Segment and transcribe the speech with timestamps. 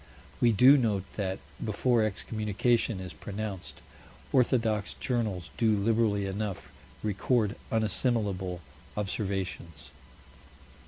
[0.39, 3.83] We do note that, before excommunication is pronounced,
[4.33, 6.71] orthodox journals do liberally enough
[7.03, 8.61] record unassimilable
[8.97, 9.91] observations.